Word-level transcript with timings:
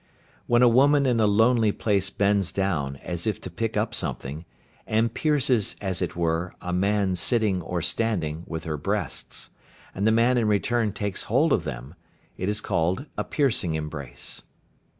When 0.47 0.63
a 0.63 0.67
woman 0.67 1.05
in 1.05 1.19
a 1.19 1.27
lonely 1.27 1.71
place 1.71 2.09
bends 2.09 2.51
down, 2.51 2.95
as 3.03 3.27
if 3.27 3.39
to 3.41 3.51
pick 3.51 3.77
up 3.77 3.93
something, 3.93 4.45
and 4.87 5.13
pierces, 5.13 5.75
as 5.79 6.01
it 6.01 6.15
were, 6.15 6.55
a 6.59 6.73
man 6.73 7.15
sitting 7.15 7.61
or 7.61 7.83
standing, 7.83 8.43
with 8.47 8.63
her 8.63 8.77
breasts, 8.77 9.51
and 9.93 10.07
the 10.07 10.11
man 10.11 10.39
in 10.39 10.47
return 10.47 10.91
takes 10.91 11.25
hold 11.29 11.53
of 11.53 11.65
them, 11.65 11.93
it 12.35 12.49
is 12.49 12.61
called 12.61 13.05
a 13.15 13.23
"piercing 13.23 13.75
embrace." 13.75 14.41